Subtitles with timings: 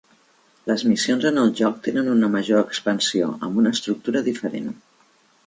[0.69, 4.75] Les missions en el joc tenen una major expansió, amb una estructura diferent.